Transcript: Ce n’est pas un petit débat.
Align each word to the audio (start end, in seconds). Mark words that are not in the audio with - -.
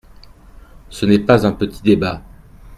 Ce 0.89 1.05
n’est 1.05 1.19
pas 1.19 1.45
un 1.45 1.51
petit 1.51 1.83
débat. 1.83 2.23